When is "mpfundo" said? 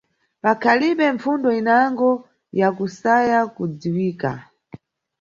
1.15-1.47